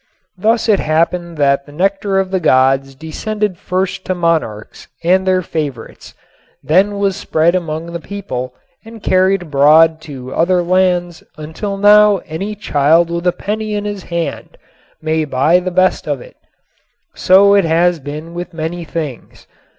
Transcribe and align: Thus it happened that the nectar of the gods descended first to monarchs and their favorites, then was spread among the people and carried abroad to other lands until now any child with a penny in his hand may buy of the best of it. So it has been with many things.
Thus 0.35 0.67
it 0.67 0.79
happened 0.79 1.37
that 1.37 1.67
the 1.67 1.71
nectar 1.71 2.17
of 2.17 2.31
the 2.31 2.39
gods 2.39 2.95
descended 2.95 3.59
first 3.59 4.03
to 4.05 4.15
monarchs 4.15 4.87
and 5.03 5.27
their 5.27 5.43
favorites, 5.43 6.15
then 6.63 6.97
was 6.97 7.15
spread 7.15 7.53
among 7.53 7.91
the 7.93 7.99
people 7.99 8.55
and 8.83 9.03
carried 9.03 9.43
abroad 9.43 10.01
to 10.01 10.33
other 10.33 10.63
lands 10.63 11.23
until 11.37 11.77
now 11.77 12.17
any 12.25 12.55
child 12.55 13.11
with 13.11 13.27
a 13.27 13.31
penny 13.31 13.75
in 13.75 13.85
his 13.85 14.05
hand 14.05 14.57
may 15.03 15.23
buy 15.23 15.53
of 15.61 15.65
the 15.65 15.69
best 15.69 16.07
of 16.07 16.19
it. 16.19 16.35
So 17.13 17.53
it 17.53 17.65
has 17.65 17.99
been 17.99 18.33
with 18.33 18.55
many 18.55 18.83
things. 18.83 19.45